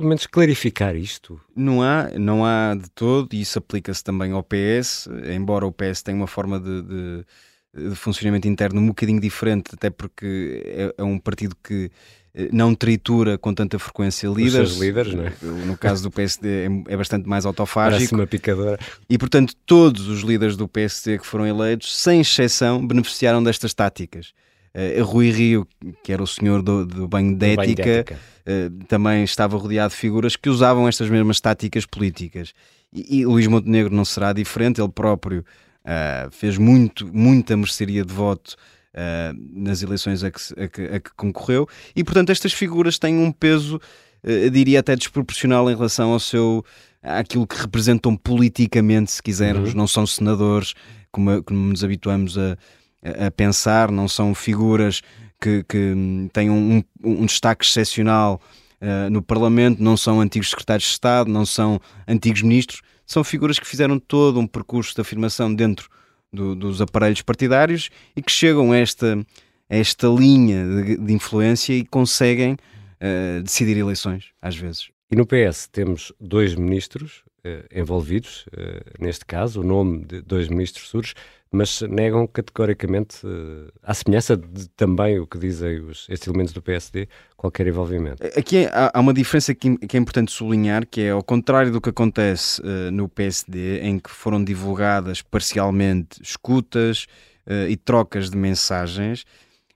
pelo 0.00 0.08
menos 0.08 0.26
clarificar 0.26 0.96
isto? 0.96 1.38
Não 1.54 1.82
há, 1.82 2.08
não 2.18 2.44
há 2.44 2.74
de 2.74 2.88
todo, 2.90 3.28
e 3.34 3.42
isso 3.42 3.58
aplica-se 3.58 4.02
também 4.02 4.32
ao 4.32 4.42
PS, 4.42 5.08
embora 5.30 5.66
o 5.66 5.72
PS 5.72 6.02
tenha 6.02 6.16
uma 6.16 6.26
forma 6.26 6.58
de, 6.58 6.82
de, 6.82 7.90
de 7.90 7.94
funcionamento 7.94 8.48
interno 8.48 8.80
um 8.80 8.86
bocadinho 8.88 9.20
diferente, 9.20 9.72
até 9.74 9.90
porque 9.90 10.62
é, 10.64 10.94
é, 10.96 11.04
um 11.04 11.18
partido 11.18 11.54
que 11.62 11.90
eh, 12.34 12.48
não 12.50 12.74
tritura 12.74 13.36
com 13.36 13.52
tanta 13.52 13.78
frequência 13.78 14.26
líderes. 14.28 14.70
Os 14.70 14.76
seus 14.78 14.80
líderes, 14.80 15.14
não 15.14 15.24
é? 15.24 15.34
No 15.66 15.76
caso 15.76 16.02
do 16.02 16.10
PSD 16.10 16.48
é, 16.48 16.94
é 16.94 16.96
bastante 16.96 17.28
mais 17.28 17.44
autofágico. 17.44 17.98
Parece 17.98 18.14
uma 18.14 18.26
picadora. 18.26 18.78
E, 19.06 19.18
portanto, 19.18 19.54
todos 19.66 20.08
os 20.08 20.22
líderes 20.22 20.56
do 20.56 20.66
PSD 20.66 21.18
que 21.18 21.26
foram 21.26 21.46
eleitos, 21.46 21.94
sem 21.94 22.22
exceção, 22.22 22.86
beneficiaram 22.86 23.42
destas 23.42 23.74
táticas. 23.74 24.32
Uh, 24.74 25.02
Rui 25.04 25.30
Rio, 25.30 25.66
que 26.02 26.12
era 26.12 26.22
o 26.22 26.26
senhor 26.26 26.62
do, 26.62 26.86
do 26.86 27.08
banho 27.08 27.34
de 27.36 27.46
ética, 27.46 27.82
de 27.82 27.90
ética. 27.90 28.18
Uh, 28.46 28.84
também 28.84 29.24
estava 29.24 29.56
rodeado 29.56 29.90
de 29.90 29.96
figuras 29.96 30.36
que 30.36 30.48
usavam 30.48 30.86
estas 30.86 31.08
mesmas 31.10 31.40
táticas 31.40 31.84
políticas. 31.84 32.52
E, 32.92 33.20
e 33.20 33.26
Luís 33.26 33.46
Montenegro 33.46 33.94
não 33.94 34.04
será 34.04 34.32
diferente, 34.32 34.80
ele 34.80 34.90
próprio 34.90 35.44
uh, 35.84 36.30
fez 36.30 36.56
muito, 36.56 37.08
muita 37.12 37.56
mercearia 37.56 38.04
de 38.04 38.12
voto 38.12 38.56
nas 39.52 39.84
eleições 39.84 40.24
a 40.24 40.32
que, 40.32 40.40
a, 40.60 40.68
que, 40.68 40.82
a 40.82 40.98
que, 40.98 41.10
concorreu, 41.16 41.68
e 41.94 42.02
portanto 42.02 42.30
estas 42.30 42.52
figuras 42.52 42.98
têm 42.98 43.18
um 43.18 43.30
peso, 43.30 43.80
diria 44.50 44.80
até 44.80 44.96
desproporcional 44.96 45.70
em 45.70 45.76
relação 45.76 46.10
ao 46.10 46.18
seu 46.18 46.64
àquilo 47.00 47.46
que 47.46 47.56
representam 47.56 48.16
politicamente, 48.16 49.12
se 49.12 49.22
quisermos, 49.22 49.70
uhum. 49.70 49.76
não 49.76 49.86
são 49.86 50.04
senadores, 50.06 50.74
como, 51.10 51.42
como 51.42 51.58
nos 51.68 51.84
habituamos 51.84 52.36
a, 52.36 52.56
a 53.02 53.30
pensar, 53.30 53.90
não 53.90 54.06
são 54.06 54.34
figuras 54.34 55.00
que, 55.40 55.64
que 55.64 55.94
têm 56.32 56.50
um, 56.50 56.82
um 57.02 57.26
destaque 57.26 57.64
excepcional 57.64 58.40
uh, 58.80 59.10
no 59.10 59.22
Parlamento, 59.22 59.82
não 59.82 59.96
são 59.96 60.20
antigos 60.20 60.50
secretários 60.50 60.86
de 60.86 60.92
Estado, 60.92 61.30
não 61.30 61.46
são 61.46 61.80
antigos 62.06 62.42
ministros, 62.42 62.82
são 63.06 63.24
figuras 63.24 63.58
que 63.58 63.66
fizeram 63.66 63.98
todo 63.98 64.38
um 64.38 64.46
percurso 64.46 64.94
de 64.94 65.00
afirmação 65.00 65.52
dentro 65.52 65.88
do, 66.32 66.54
dos 66.54 66.80
aparelhos 66.80 67.22
partidários 67.22 67.90
e 68.14 68.22
que 68.22 68.30
chegam 68.30 68.72
a 68.72 68.76
esta, 68.76 69.18
a 69.68 69.76
esta 69.76 70.06
linha 70.06 70.64
de, 70.64 70.96
de 70.96 71.12
influência 71.12 71.72
e 71.72 71.84
conseguem 71.84 72.52
uh, 72.52 73.42
decidir 73.42 73.76
eleições, 73.76 74.26
às 74.40 74.56
vezes. 74.56 74.90
E 75.10 75.16
no 75.16 75.26
PS 75.26 75.68
temos 75.72 76.12
dois 76.20 76.54
ministros 76.54 77.24
envolvidos, 77.74 78.46
neste 78.98 79.24
caso, 79.24 79.60
o 79.60 79.64
nome 79.64 80.04
de 80.04 80.22
dois 80.22 80.48
ministros 80.48 80.88
surge 80.88 81.14
mas 81.52 81.80
negam 81.82 82.26
categoricamente, 82.28 83.26
uh, 83.26 83.72
à 83.82 83.92
semelhança 83.92 84.36
de 84.36 84.68
também 84.70 85.18
o 85.18 85.26
que 85.26 85.36
dizem 85.36 85.80
os, 85.80 86.06
estes 86.08 86.28
elementos 86.28 86.52
do 86.52 86.62
PSD, 86.62 87.08
qualquer 87.36 87.66
envolvimento. 87.66 88.24
Aqui 88.38 88.66
há, 88.66 88.92
há, 88.94 89.00
uma 89.00 89.12
diferença 89.12 89.52
que, 89.52 89.76
que, 89.78 89.96
é 89.96 90.00
importante 90.00 90.30
sublinhar, 90.30 90.86
que 90.86 91.00
é 91.00 91.10
ao 91.10 91.24
contrário 91.24 91.72
do 91.72 91.80
que 91.80 91.90
acontece 91.90 92.62
uh, 92.62 92.90
no 92.92 93.08
PSD, 93.08 93.80
em 93.80 93.98
que 93.98 94.10
foram 94.10 94.42
divulgadas 94.42 95.22
parcialmente 95.22 96.22
escutas 96.22 97.06
uh, 97.46 97.68
e 97.68 97.76
trocas 97.76 98.30
de 98.30 98.36
mensagens, 98.36 99.24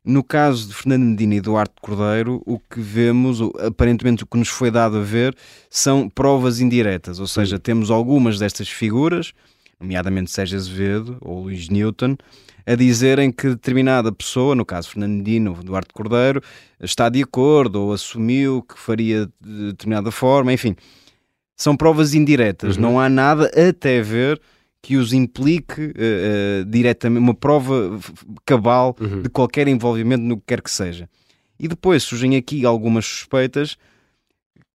no 0.04 0.22
caso 0.22 0.68
de 0.68 0.74
Fernando 0.74 1.04
Medina 1.04 1.36
e 1.36 1.40
Duarte 1.40 1.74
Cordeiro, 1.80 2.42
o 2.44 2.58
que 2.58 2.80
vemos, 2.80 3.40
aparentemente 3.66 4.22
o 4.24 4.26
que 4.26 4.36
nos 4.36 4.48
foi 4.48 4.70
dado 4.70 4.98
a 4.98 5.02
ver, 5.02 5.34
são 5.70 6.08
provas 6.08 6.60
indiretas, 6.60 7.18
ou 7.18 7.26
seja, 7.26 7.58
temos 7.58 7.90
algumas 7.90 8.38
destas 8.38 8.68
figuras 8.68 9.32
nomeadamente 9.84 10.30
Sérgio 10.30 10.58
Azevedo 10.58 11.18
ou 11.20 11.42
Luís 11.42 11.68
Newton, 11.68 12.16
a 12.66 12.74
dizerem 12.74 13.30
que 13.30 13.50
determinada 13.50 14.10
pessoa, 14.10 14.54
no 14.54 14.64
caso 14.64 14.90
Fernandino 14.90 15.54
ou 15.56 15.62
Duarte 15.62 15.92
Cordeiro, 15.92 16.42
está 16.80 17.08
de 17.08 17.22
acordo 17.22 17.82
ou 17.82 17.92
assumiu 17.92 18.62
que 18.62 18.78
faria 18.78 19.26
de 19.40 19.66
determinada 19.66 20.10
forma, 20.10 20.52
enfim. 20.52 20.74
São 21.56 21.76
provas 21.76 22.14
indiretas, 22.14 22.76
uhum. 22.76 22.82
não 22.82 23.00
há 23.00 23.08
nada 23.08 23.50
até 23.68 24.00
ver 24.00 24.40
que 24.84 24.98
os 24.98 25.14
implique 25.14 25.80
uh, 25.80 25.86
uh, 25.86 26.64
diretamente, 26.66 27.22
uma 27.22 27.32
prova 27.32 27.98
cabal 28.44 28.94
uhum. 29.00 29.22
de 29.22 29.30
qualquer 29.30 29.66
envolvimento 29.66 30.22
no 30.22 30.36
que 30.36 30.42
quer 30.48 30.60
que 30.60 30.70
seja. 30.70 31.08
E 31.58 31.66
depois 31.66 32.02
surgem 32.02 32.36
aqui 32.36 32.66
algumas 32.66 33.06
suspeitas 33.06 33.78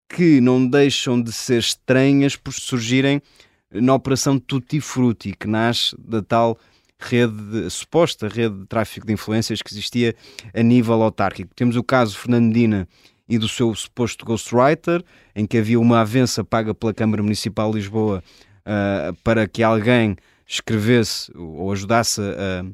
que 0.09 0.41
não 0.41 0.67
deixam 0.67 1.21
de 1.21 1.31
ser 1.31 1.59
estranhas 1.59 2.35
por 2.35 2.51
surgirem 2.51 3.21
na 3.71 3.93
operação 3.93 4.39
Tutti 4.39 4.81
Frutti, 4.81 5.35
que 5.39 5.47
nasce 5.47 5.95
da 5.99 6.23
tal 6.23 6.57
rede, 6.99 7.35
de, 7.51 7.69
suposta 7.69 8.27
rede 8.27 8.61
de 8.61 8.65
tráfico 8.65 9.05
de 9.05 9.13
influências 9.13 9.61
que 9.61 9.71
existia 9.71 10.15
a 10.55 10.63
nível 10.63 11.03
autárquico. 11.03 11.53
Temos 11.55 11.75
o 11.75 11.83
caso 11.83 12.17
Fernandina 12.17 12.87
e 13.27 13.37
do 13.37 13.47
seu 13.47 13.75
suposto 13.75 14.25
ghostwriter, 14.25 15.03
em 15.35 15.45
que 15.45 15.59
havia 15.59 15.79
uma 15.79 16.01
avença 16.01 16.43
paga 16.43 16.73
pela 16.73 16.95
Câmara 16.95 17.21
Municipal 17.21 17.69
de 17.69 17.77
Lisboa 17.77 18.23
uh, 18.65 19.13
para 19.23 19.47
que 19.47 19.63
alguém 19.63 20.15
escrevesse 20.47 21.31
ou 21.35 21.71
ajudasse 21.71 22.21
a, 22.21 22.65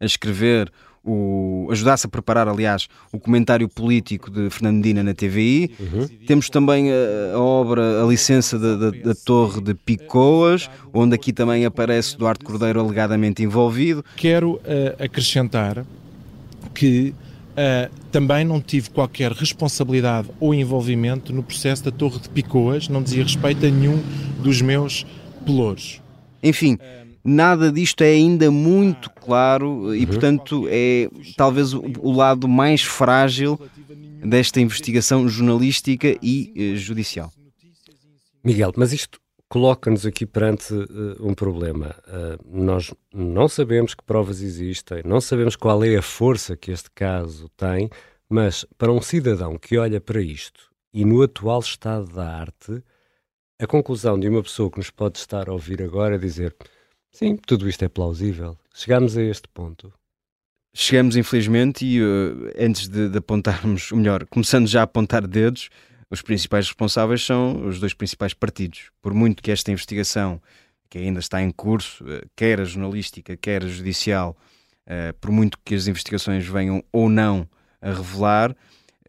a 0.00 0.04
escrever 0.04 0.70
o, 1.04 1.68
ajudasse 1.70 2.06
a 2.06 2.08
preparar, 2.08 2.48
aliás, 2.48 2.88
o 3.12 3.20
comentário 3.20 3.68
político 3.68 4.30
de 4.30 4.48
Fernandina 4.48 5.02
na 5.02 5.12
TVI. 5.12 5.70
Uhum. 5.78 6.08
Temos 6.26 6.48
também 6.48 6.90
a, 6.90 7.34
a, 7.34 7.38
obra 7.38 8.02
A 8.02 8.06
Licença 8.06 8.58
da, 8.58 8.76
da, 8.76 8.90
da, 8.90 9.14
Torre 9.14 9.60
de 9.60 9.74
Picoas, 9.74 10.70
onde 10.92 11.14
aqui 11.14 11.32
também 11.32 11.66
aparece 11.66 12.16
Duarte 12.16 12.44
Cordeiro 12.44 12.80
alegadamente 12.80 13.42
envolvido. 13.42 14.02
Quero 14.16 14.54
uh, 14.54 14.60
acrescentar 14.98 15.84
que 16.74 17.14
uh, 17.54 17.94
também 18.10 18.44
não 18.44 18.60
tive 18.60 18.90
qualquer 18.90 19.32
responsabilidade 19.32 20.28
ou 20.38 20.54
envolvimento 20.54 21.32
no 21.32 21.42
processo 21.42 21.84
da 21.84 21.90
Torre 21.90 22.20
de 22.20 22.28
Picoas, 22.28 22.88
não 22.88 23.02
dizia 23.02 23.22
respeito 23.22 23.64
a 23.66 23.70
nenhum 23.70 24.02
dos 24.42 24.60
meus 24.60 25.06
pelouros. 25.44 26.00
Enfim 26.42 26.78
nada 27.24 27.72
disto 27.72 28.02
é 28.02 28.12
ainda 28.12 28.50
muito 28.50 29.08
claro 29.08 29.94
e, 29.94 30.00
uhum. 30.00 30.06
portanto, 30.06 30.66
é 30.68 31.08
talvez 31.36 31.72
o, 31.72 32.12
lado 32.12 32.46
mais 32.46 32.82
frágil 32.82 33.58
desta 34.22 34.60
investigação 34.60 35.26
jornalística 35.26 36.16
e 36.22 36.52
eh, 36.54 36.76
judicial. 36.76 37.32
Miguel, 38.44 38.72
mas 38.76 38.92
isto 38.92 39.18
coloca-nos 39.54 40.04
aqui 40.04 40.26
perante 40.26 40.74
uh, 40.74 41.16
um 41.20 41.32
problema. 41.32 41.94
Uh, 42.08 42.60
nós 42.60 42.92
não 43.14 43.46
sabemos 43.46 43.94
que 43.94 44.02
provas 44.02 44.42
existem, 44.42 45.00
não 45.04 45.20
sabemos 45.20 45.54
qual 45.54 45.84
é 45.84 45.94
a 45.94 46.02
força 46.02 46.56
que 46.56 46.72
este 46.72 46.90
caso 46.90 47.48
tem, 47.50 47.88
mas 48.28 48.66
para 48.76 48.90
um 48.90 49.00
cidadão 49.00 49.56
que 49.56 49.78
olha 49.78 50.00
para 50.00 50.20
isto 50.20 50.72
e 50.92 51.04
no 51.04 51.22
atual 51.22 51.60
estado 51.60 52.12
da 52.12 52.26
arte, 52.36 52.82
a 53.56 53.64
conclusão 53.64 54.18
de 54.18 54.28
uma 54.28 54.42
pessoa 54.42 54.68
que 54.68 54.78
nos 54.78 54.90
pode 54.90 55.18
estar 55.18 55.48
a 55.48 55.52
ouvir 55.52 55.80
agora 55.80 56.16
é 56.16 56.18
dizer 56.18 56.52
Sim, 57.12 57.36
tudo 57.36 57.68
isto 57.68 57.84
é 57.84 57.88
plausível. 57.88 58.58
Chegamos 58.74 59.16
a 59.16 59.22
este 59.22 59.46
ponto. 59.46 59.92
Chegamos, 60.74 61.16
infelizmente, 61.16 61.86
e 61.86 62.02
uh, 62.02 62.52
antes 62.58 62.88
de, 62.88 63.08
de, 63.08 63.18
apontarmos, 63.18 63.92
ou 63.92 63.98
melhor, 63.98 64.26
começando 64.26 64.66
já 64.66 64.80
a 64.80 64.82
apontar 64.82 65.28
dedos, 65.28 65.70
os 66.14 66.22
principais 66.22 66.66
responsáveis 66.66 67.24
são 67.24 67.66
os 67.66 67.78
dois 67.78 67.92
principais 67.92 68.32
partidos. 68.32 68.90
Por 69.02 69.12
muito 69.12 69.42
que 69.42 69.50
esta 69.50 69.70
investigação, 69.70 70.40
que 70.88 70.98
ainda 70.98 71.20
está 71.20 71.42
em 71.42 71.50
curso, 71.50 72.04
eh, 72.08 72.22
quer 72.34 72.60
a 72.60 72.64
jornalística, 72.64 73.36
quer 73.36 73.64
a 73.64 73.68
judicial, 73.68 74.36
eh, 74.86 75.12
por 75.20 75.30
muito 75.30 75.58
que 75.64 75.74
as 75.74 75.86
investigações 75.86 76.46
venham 76.46 76.82
ou 76.92 77.08
não 77.08 77.48
a 77.82 77.90
revelar, 77.92 78.56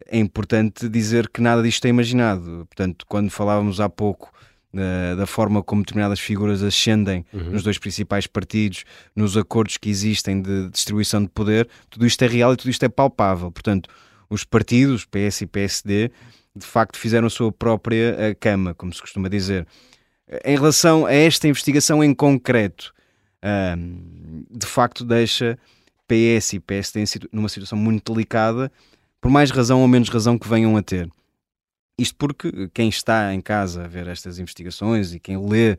é 0.06 0.18
importante 0.18 0.88
dizer 0.88 1.28
que 1.28 1.40
nada 1.40 1.62
disto 1.62 1.84
é 1.86 1.88
imaginado. 1.88 2.66
Portanto, 2.68 3.06
quando 3.08 3.30
falávamos 3.30 3.80
há 3.80 3.88
pouco 3.88 4.32
da, 4.72 5.14
da 5.14 5.26
forma 5.26 5.62
como 5.62 5.82
determinadas 5.82 6.20
figuras 6.20 6.62
ascendem 6.62 7.24
uhum. 7.32 7.50
nos 7.50 7.62
dois 7.62 7.78
principais 7.78 8.26
partidos, 8.26 8.84
nos 9.14 9.36
acordos 9.36 9.76
que 9.76 9.88
existem 9.88 10.42
de 10.42 10.68
distribuição 10.70 11.22
de 11.22 11.28
poder, 11.28 11.68
tudo 11.88 12.06
isto 12.06 12.22
é 12.22 12.26
real 12.26 12.52
e 12.52 12.56
tudo 12.56 12.70
isto 12.70 12.84
é 12.84 12.88
palpável. 12.88 13.50
Portanto, 13.50 13.88
os 14.28 14.44
partidos, 14.44 15.04
PS 15.04 15.42
e 15.42 15.46
PSD, 15.46 16.10
de 16.56 16.66
facto 16.66 16.98
fizeram 16.98 17.26
a 17.26 17.30
sua 17.30 17.52
própria 17.52 18.16
eh, 18.18 18.34
cama, 18.34 18.74
como 18.74 18.92
se 18.92 19.00
costuma 19.00 19.28
dizer. 19.28 19.66
Em 20.44 20.56
relação 20.56 21.06
a 21.06 21.12
esta 21.12 21.46
investigação 21.46 22.02
em 22.02 22.12
concreto, 22.12 22.92
de 24.50 24.66
facto 24.66 25.04
deixa 25.04 25.56
PS 26.08 26.54
e 26.54 26.60
PSD 26.60 27.04
numa 27.32 27.48
situação 27.48 27.78
muito 27.78 28.12
delicada, 28.12 28.72
por 29.20 29.30
mais 29.30 29.50
razão 29.50 29.80
ou 29.80 29.88
menos 29.88 30.08
razão 30.08 30.38
que 30.38 30.48
venham 30.48 30.76
a 30.76 30.82
ter. 30.82 31.08
Isto 31.98 32.16
porque 32.16 32.68
quem 32.74 32.88
está 32.88 33.32
em 33.32 33.40
casa 33.40 33.84
a 33.84 33.88
ver 33.88 34.06
estas 34.06 34.38
investigações 34.38 35.14
e 35.14 35.20
quem 35.20 35.38
lê 35.48 35.78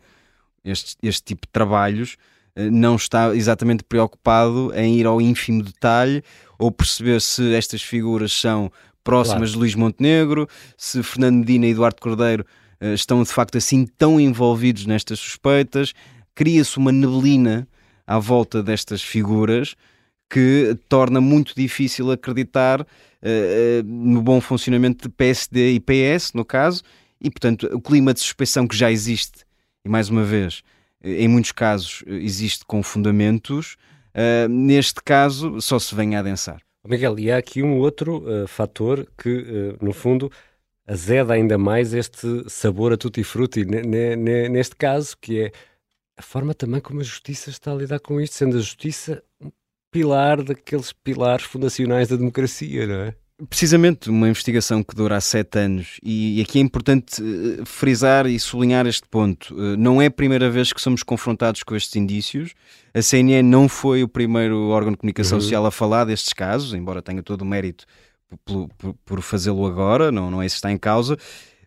este, 0.64 0.98
este 1.04 1.24
tipo 1.24 1.46
de 1.46 1.52
trabalhos 1.52 2.18
eh, 2.56 2.70
não 2.72 2.96
está 2.96 3.36
exatamente 3.36 3.84
preocupado 3.84 4.74
em 4.76 4.96
ir 4.96 5.06
ao 5.06 5.22
ínfimo 5.22 5.62
detalhe 5.62 6.24
ou 6.58 6.72
perceber 6.72 7.22
se 7.22 7.54
estas 7.54 7.84
figuras 7.84 8.32
são 8.32 8.72
próximas 9.08 9.38
claro. 9.38 9.52
de 9.52 9.58
Luís 9.58 9.76
Montenegro, 9.76 10.50
se 10.78 11.02
Fernando 11.02 11.38
Medina 11.38 11.66
e 11.66 11.70
Eduardo 11.72 12.02
Cordeiro 12.02 12.46
uh, 12.82 12.94
estão 12.94 13.24
de 13.24 13.30
facto 13.30 13.58
assim 13.58 13.86
tão 13.86 14.20
envolvidos 14.20 14.86
nestas 14.86 15.18
suspeitas. 15.18 15.94
Cria-se 16.36 16.78
uma 16.78 16.92
neblina 16.92 17.66
à 18.06 18.20
volta 18.20 18.62
destas 18.62 19.02
figuras 19.02 19.76
que 20.30 20.78
torna 20.90 21.22
muito 21.22 21.56
difícil 21.56 22.12
acreditar 22.12 22.82
uh, 22.82 22.86
no 23.86 24.22
bom 24.22 24.42
funcionamento 24.42 25.08
de 25.08 25.16
PSD 25.16 25.76
e 25.76 25.80
PS, 25.80 26.34
no 26.34 26.44
caso, 26.44 26.84
e 27.22 27.32
portanto 27.32 27.70
o 27.72 27.80
clima 27.80 28.14
de 28.14 28.20
suspeição 28.20 28.68
que 28.68 28.76
já 28.76 28.92
existe, 28.92 29.46
e 29.86 29.90
mais 29.90 30.10
uma 30.10 30.26
vez, 30.26 30.64
em 31.02 31.30
muitos 31.30 31.54
casos 31.54 32.04
existe 32.08 32.66
com 32.66 32.84
fundamentos, 32.84 33.78
uh, 34.14 34.50
neste 34.50 35.02
caso 35.02 35.62
só 35.62 35.80
se 35.80 35.96
vem 35.96 36.18
a 36.18 36.20
adensar. 36.20 36.67
Miguel, 36.90 37.20
e 37.20 37.32
há 37.32 37.38
aqui 37.38 37.62
um 37.62 37.78
outro 37.80 38.24
uh, 38.44 38.48
fator 38.48 39.08
que, 39.18 39.30
uh, 39.30 39.78
no 39.86 39.94
fundo, 39.94 40.32
azeda 40.86 41.34
ainda 41.34 41.58
mais 41.58 41.94
este 41.94 42.50
sabor 42.50 42.94
a 42.94 42.98
tutti-frutti, 42.98 43.66
neste 43.66 44.76
caso, 44.76 45.18
que 45.20 45.42
é 45.42 45.52
a 46.18 46.22
forma 46.22 46.54
também 46.54 46.82
como 46.82 47.02
a 47.02 47.04
justiça 47.04 47.50
está 47.50 47.72
a 47.72 47.76
lidar 47.76 48.00
com 48.00 48.20
isto, 48.20 48.36
sendo 48.36 48.58
a 48.58 48.60
justiça 48.60 49.24
um 49.42 49.52
pilar 49.92 50.42
daqueles 50.44 50.92
pilares 50.94 51.46
fundacionais 51.46 52.08
da 52.08 52.16
democracia, 52.16 52.88
não 52.88 52.96
é? 52.96 53.16
Precisamente 53.50 54.10
uma 54.10 54.28
investigação 54.28 54.82
que 54.82 54.96
dura 54.96 55.16
há 55.16 55.22
sete 55.22 55.60
anos, 55.60 56.00
e 56.02 56.42
aqui 56.42 56.58
é 56.58 56.62
importante 56.62 57.22
uh, 57.22 57.64
frisar 57.68 58.26
e 58.26 58.40
sublinhar 58.40 58.88
este 58.88 59.08
ponto. 59.08 59.54
Uh, 59.54 59.78
não 59.78 60.02
é 60.02 60.08
a 60.08 60.12
primeira 60.12 60.50
vez 60.50 60.74
que 60.74 60.82
somos 60.82 61.04
confrontados 61.04 61.62
com 61.62 61.76
estes 61.76 61.96
indícios. 61.96 62.56
A 62.96 63.02
CNN 63.02 63.48
não 63.48 63.70
foi 63.70 64.02
o 64.02 64.08
primeiro 64.08 64.70
órgão 64.70 64.92
de 64.92 64.98
comunicação 64.98 65.38
uhum. 65.38 65.44
social 65.44 65.64
a 65.68 65.72
falar 65.72 66.06
destes 66.06 66.34
casos, 66.34 66.74
embora 66.74 67.00
tenha 67.00 67.22
todo 67.22 67.44
o 67.44 67.46
mérito 67.46 67.86
por, 68.44 68.70
por, 68.70 68.96
por 69.06 69.22
fazê-lo 69.22 69.68
agora, 69.68 70.12
não, 70.12 70.32
não 70.32 70.42
é 70.42 70.48
isso 70.48 70.56
que 70.56 70.60
está 70.60 70.72
em 70.72 70.78
causa. 70.78 71.16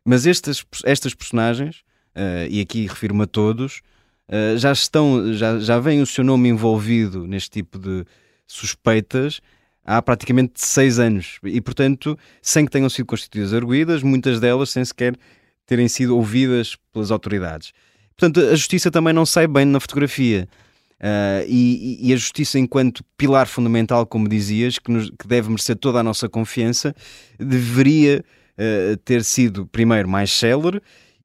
Mas 0.05 0.27
estas, 0.27 0.65
estas 0.85 1.15
personagens, 1.15 1.85
uh, 2.17 2.51
e 2.51 2.61
aqui 2.61 2.89
refiro-me 2.89 3.23
a 3.23 3.27
todos, 3.27 3.81
já 4.59 4.71
estão, 4.71 5.35
já, 5.35 5.59
já 5.59 5.81
vem 5.81 6.01
o 6.01 6.07
seu 6.07 6.23
nome 6.23 6.49
envolvido 6.49 7.27
neste 7.27 7.51
tipo 7.51 7.81
de 7.81 8.05
suspeitas 8.47 9.41
há 9.91 10.01
praticamente 10.01 10.53
seis 10.55 11.01
anos 11.01 11.41
e, 11.43 11.61
portanto, 11.61 12.17
sem 12.41 12.65
que 12.65 12.71
tenham 12.71 12.89
sido 12.89 13.07
constituídas 13.07 13.53
arguídas, 13.53 14.05
muitas 14.05 14.39
delas 14.39 14.71
sem 14.71 14.85
sequer 14.85 15.17
terem 15.67 15.89
sido 15.89 16.17
ouvidas 16.17 16.77
pelas 16.93 17.11
autoridades. 17.11 17.73
Portanto, 18.17 18.41
a 18.41 18.55
justiça 18.55 18.91
também 18.91 19.13
não 19.13 19.27
sai 19.27 19.49
bem 19.49 19.65
na 19.65 19.81
fotografia. 19.81 20.49
Uh, 21.01 21.43
e, 21.49 21.99
e, 22.09 22.13
a 22.13 22.17
justiça, 22.17 22.59
enquanto 22.59 23.03
pilar 23.17 23.49
fundamental, 23.49 24.07
como 24.07 24.29
dizias, 24.29 24.79
que, 24.79 24.93
nos, 24.93 25.11
que 25.11 25.27
deve 25.27 25.49
merecer 25.49 25.75
toda 25.75 25.99
a 25.99 26.03
nossa 26.03 26.29
confiança, 26.29 26.95
deveria 27.39 28.23
uh, 28.59 28.97
ter 28.99 29.25
sido, 29.25 29.67
primeiro, 29.67 30.09
mais 30.09 30.31
célere 30.31 30.81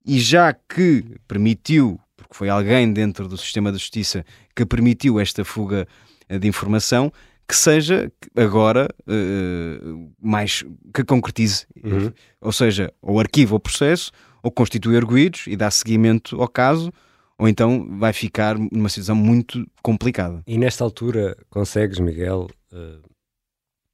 e 0.05 0.17
já 0.17 0.53
que 0.53 1.03
permitiu, 1.27 1.99
porque 2.15 2.33
foi 2.33 2.49
alguém 2.49 2.91
dentro 2.91 3.27
do 3.27 3.37
sistema 3.37 3.71
de 3.71 3.77
justiça 3.77 4.25
que 4.55 4.65
permitiu 4.65 5.19
esta 5.19 5.43
fuga 5.43 5.85
uh, 6.31 6.39
de 6.39 6.47
informação, 6.47 7.11
que 7.47 7.55
seja 7.55 8.11
agora 8.35 8.87
uh, 9.07 10.13
mais 10.19 10.63
que 10.93 11.03
concretize, 11.03 11.67
uhum. 11.83 12.11
ou 12.41 12.51
seja, 12.51 12.91
ou 13.01 13.19
arquiva 13.19 13.55
o 13.55 13.59
processo, 13.59 14.11
ou 14.41 14.51
constitui 14.51 14.97
arguídos 14.97 15.45
e 15.47 15.55
dá 15.55 15.69
seguimento 15.69 16.41
ao 16.41 16.47
caso, 16.47 16.91
ou 17.37 17.47
então 17.47 17.87
vai 17.99 18.13
ficar 18.13 18.57
numa 18.57 18.89
situação 18.89 19.15
muito 19.15 19.65
complicada. 19.83 20.41
E 20.47 20.57
nesta 20.57 20.83
altura 20.83 21.37
consegues, 21.49 21.99
Miguel, 21.99 22.47
uh, 22.71 23.01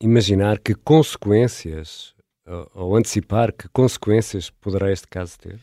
imaginar 0.01 0.59
que 0.59 0.73
consequências, 0.73 2.13
ou 2.73 2.95
antecipar 2.95 3.53
que 3.53 3.67
consequências 3.69 4.49
poderá 4.49 4.91
este 4.91 5.07
caso 5.07 5.37
ter? 5.39 5.59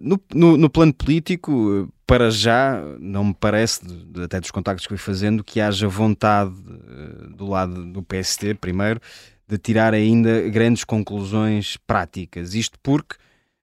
No, 0.00 0.18
no, 0.34 0.56
no, 0.56 0.70
plano 0.70 0.94
político, 0.94 1.92
para 2.06 2.30
já, 2.30 2.80
não 2.98 3.24
me 3.24 3.34
parece, 3.34 3.80
até 4.24 4.40
dos 4.40 4.50
contactos 4.50 4.86
que 4.86 4.96
fui 4.96 4.98
fazendo, 4.98 5.44
que 5.44 5.60
haja 5.60 5.86
vontade 5.86 6.54
eh, 6.56 7.28
do 7.36 7.46
lado 7.46 7.84
do 7.92 8.02
PST, 8.02 8.54
primeiro, 8.54 8.98
de 9.46 9.58
tirar 9.58 9.92
ainda 9.92 10.48
grandes 10.48 10.84
conclusões 10.84 11.76
práticas. 11.86 12.54
Isto 12.54 12.78
porque, 12.82 13.16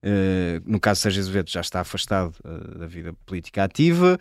eh, 0.03 0.61
no 0.63 0.79
caso 0.79 0.99
de 0.99 1.03
Sérgio 1.03 1.21
Azevedo, 1.21 1.49
já 1.49 1.61
está 1.61 1.79
afastado 1.79 2.35
eh, 2.43 2.77
da 2.77 2.85
vida 2.85 3.13
política 3.25 3.63
ativa, 3.63 4.19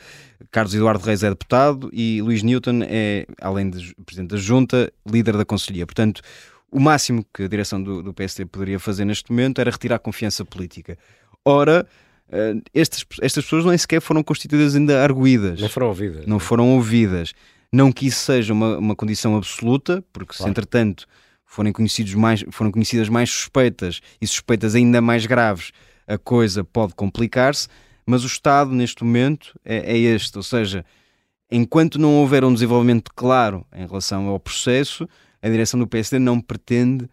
Carlos 0.51 0.75
Eduardo 0.75 1.05
Reis 1.05 1.23
é 1.23 1.29
deputado 1.29 1.91
e 1.93 2.23
Luís 2.23 2.43
Newton 2.43 2.81
é, 2.85 3.27
além 3.43 3.69
de 3.69 3.95
presidente 4.07 4.31
da 4.31 4.39
Junta, 4.39 4.91
líder 5.07 5.37
da 5.37 5.45
Conselhia. 5.45 5.85
Portanto, 5.85 6.23
o 6.71 6.81
máximo 6.81 7.25
que 7.35 7.43
a 7.43 7.49
direção 7.49 7.83
do, 7.83 8.03
do 8.03 8.15
PST 8.15 8.47
poderia 8.47 8.79
fazer 8.79 9.05
neste 9.05 9.31
momento 9.31 9.61
era 9.61 9.71
retirar 9.71 9.99
confiança 9.99 10.45
política. 10.45 10.97
Ora, 11.45 11.87
uh, 12.29 12.63
estas, 12.75 13.05
estas 13.21 13.45
pessoas 13.45 13.65
nem 13.65 13.77
sequer 13.79 14.01
foram 14.01 14.23
constituídas 14.23 14.75
ainda 14.75 15.03
arguídas. 15.03 15.61
Não 15.61 15.69
foram 15.69 15.89
ouvidas. 15.89 16.27
Não 16.27 16.39
foram 16.39 16.69
ouvidas. 16.75 17.33
Não 17.73 17.93
que 17.93 18.07
isso 18.07 18.21
seja 18.21 18.53
uma, 18.53 18.79
uma 18.79 18.97
condição 18.97 19.37
absoluta, 19.37 20.05
porque 20.13 20.35
claro. 20.35 20.45
se 20.45 20.51
entretanto 20.51 21.07
forem, 21.51 21.73
conhecidos 21.73 22.15
mais, 22.15 22.45
foram 22.51 22.71
conhecidas 22.71 23.09
mais 23.09 23.29
suspeitas 23.31 24.01
e 24.21 24.27
suspeitas 24.27 24.75
ainda 24.75 25.01
mais 25.01 25.27
graves, 25.27 25.73
a 26.07 26.17
coisa 26.17 26.63
pode 26.63 26.95
complicar-se, 26.95 27.69
mas 28.07 28.23
o 28.23 28.27
Estado 28.27 28.73
neste 28.73 29.03
momento 29.03 29.59
é, 29.65 29.95
é 29.95 29.99
este, 29.99 30.37
ou 30.37 30.43
seja, 30.43 30.85
enquanto 31.51 31.99
não 31.99 32.17
houver 32.17 32.45
um 32.45 32.55
desenvolvimento 32.55 33.11
claro 33.15 33.67
em 33.75 33.85
relação 33.87 34.29
ao 34.29 34.39
processo, 34.39 35.09
a 35.43 35.49
direção 35.49 35.79
do 35.79 35.87
PSD 35.87 36.19
não 36.19 36.41
pretende 36.41 37.09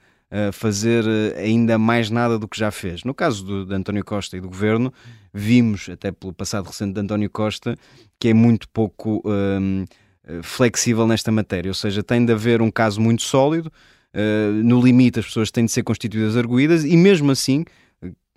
fazer 0.51 1.05
eh, 1.07 1.41
ainda 1.41 1.77
mais 1.77 2.09
nada 2.09 2.37
do 2.37 2.47
que 2.47 2.57
já 2.57 2.69
fez. 2.69 3.03
No 3.03 3.13
caso 3.13 3.45
do, 3.45 3.65
de 3.65 3.73
António 3.73 4.03
Costa 4.03 4.35
e 4.35 4.41
do 4.41 4.49
governo, 4.49 4.93
vimos, 5.33 5.87
até 5.89 6.11
pelo 6.11 6.33
passado 6.33 6.65
recente 6.65 6.93
de 6.93 6.99
António 6.99 7.29
Costa, 7.29 7.77
que 8.19 8.29
é 8.29 8.33
muito 8.33 8.67
pouco 8.69 9.21
um, 9.25 9.85
eh, 10.25 10.39
flexível 10.43 11.07
nesta 11.07 11.31
matéria, 11.31 11.69
ou 11.69 11.75
seja, 11.75 12.03
tem 12.03 12.25
de 12.25 12.33
haver 12.33 12.61
um 12.61 12.69
caso 12.69 12.99
muito 12.99 13.21
sólido, 13.21 13.71
uh, 14.13 14.51
no 14.63 14.81
limite 14.81 15.19
as 15.19 15.25
pessoas 15.25 15.49
têm 15.49 15.65
de 15.65 15.71
ser 15.71 15.83
constituídas 15.83 16.35
arguídas 16.35 16.83
e 16.83 16.97
mesmo 16.97 17.31
assim. 17.31 17.63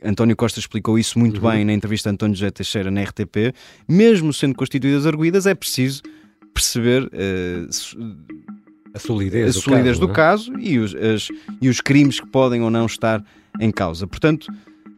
António 0.03 0.35
Costa 0.35 0.59
explicou 0.59 0.98
isso 0.98 1.18
muito 1.18 1.44
uhum. 1.44 1.50
bem 1.50 1.64
na 1.64 1.74
entrevista 1.74 2.09
a 2.09 2.12
António 2.12 2.35
José 2.35 2.50
Teixeira 2.50 2.90
na 2.90 3.03
RTP. 3.03 3.55
Mesmo 3.87 4.33
sendo 4.33 4.55
constituídas 4.55 5.05
arguídas, 5.05 5.46
é 5.46 5.55
preciso 5.55 6.03
perceber 6.55 7.05
uh, 7.05 7.68
a 8.94 8.98
solidez, 8.98 9.57
a 9.57 9.61
solidez 9.61 9.98
do, 9.98 10.09
caso, 10.09 10.50
do 10.50 10.53
é? 10.53 10.57
caso 10.57 10.70
e, 10.70 10.79
os, 10.79 10.94
as, 10.94 11.29
e 11.61 11.68
os 11.68 11.81
crimes 11.81 12.20
que 12.20 12.26
podem 12.26 12.62
ou 12.62 12.70
não 12.70 12.87
estar 12.87 13.24
em 13.61 13.70
causa. 13.70 14.07
Portanto, 14.07 14.53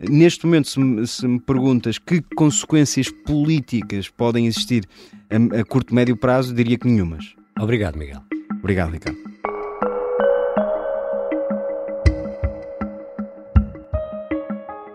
neste 0.09 0.47
momento, 0.47 0.69
se 0.69 0.81
me, 0.81 1.07
se 1.07 1.27
me 1.27 1.41
perguntas 1.41 1.99
que 1.99 2.23
consequências 2.35 3.09
políticas 3.11 4.09
podem 4.09 4.47
existir 4.47 4.87
a, 5.31 5.61
a 5.61 5.65
curto 5.65 5.93
e 5.93 5.95
médio 5.95 6.17
prazo, 6.17 6.55
diria 6.55 6.79
que 6.79 6.87
nenhumas. 6.87 7.35
Obrigado, 7.59 7.97
Miguel. 7.97 8.23
Obrigado, 8.59 8.93
Ricardo. 8.93 9.19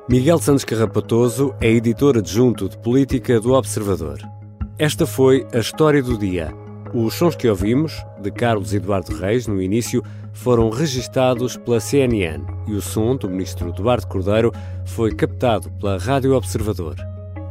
Miguel 0.09 0.39
Santos 0.39 0.63
Carrapatoso 0.63 1.53
é 1.59 1.69
editor 1.69 2.17
adjunto 2.17 2.69
de 2.69 2.77
política 2.77 3.41
do 3.41 3.51
Observador. 3.51 4.19
Esta 4.79 5.05
foi 5.05 5.45
a 5.53 5.57
história 5.57 6.01
do 6.01 6.17
dia 6.17 6.53
Os 6.93 7.15
sons 7.15 7.35
que 7.35 7.49
ouvimos, 7.49 8.05
de 8.21 8.31
Carlos 8.31 8.73
Eduardo 8.73 9.15
Reis, 9.15 9.45
no 9.45 9.61
início, 9.61 10.03
foram 10.33 10.69
registados 10.69 11.57
pela 11.57 11.79
CNN 11.79 12.43
e 12.67 12.73
o 12.73 12.81
som 12.81 13.15
do 13.15 13.29
ministro 13.29 13.69
Eduardo 13.69 14.07
Cordeiro 14.07 14.51
foi 14.85 15.13
captado 15.13 15.69
pela 15.71 15.97
Rádio 15.97 16.33
Observador. 16.33 16.95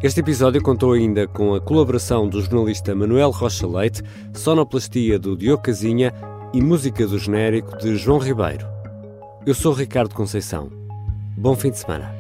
Este 0.03 0.21
episódio 0.21 0.63
contou 0.63 0.93
ainda 0.93 1.27
com 1.27 1.55
a 1.55 1.61
colaboração 1.61 2.29
do 2.29 2.41
jornalista 2.41 2.95
Manuel 2.95 3.31
Rocha 3.31 3.67
Leite, 3.67 4.03
sonoplastia 4.33 5.19
do 5.19 5.37
Diogo 5.37 5.63
Casinha 5.63 6.13
e 6.53 6.61
música 6.61 7.07
do 7.07 7.19
genérico 7.19 7.77
de 7.79 7.97
João 7.97 8.19
Ribeiro. 8.19 8.67
Eu 9.45 9.55
sou 9.55 9.73
Ricardo 9.73 10.15
Conceição. 10.15 10.71
Bom 11.37 11.55
fim 11.55 11.71
de 11.71 11.79
semana. 11.79 12.16